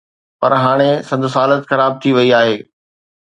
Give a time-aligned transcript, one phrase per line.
[0.39, 2.57] پر هاڻي سندس حالت خراب ٿي وئي آهي.